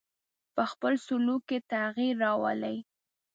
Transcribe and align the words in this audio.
په 0.55 0.63
خپل 0.71 0.93
سلوک 1.05 1.41
کې 1.49 1.57
تغیر 1.71 2.15
راولي. 2.23 2.77